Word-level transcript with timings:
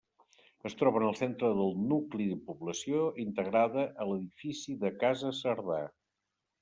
Es 0.69 0.75
troba 0.79 1.01
en 1.01 1.03
el 1.09 1.17
centre 1.17 1.51
del 1.59 1.75
nucli 1.91 2.27
de 2.31 2.39
població, 2.47 3.03
integrada 3.25 3.85
a 3.85 4.09
l'edifici 4.13 4.77
de 4.85 4.93
Casa 5.05 5.35
Cerdà. 5.43 5.83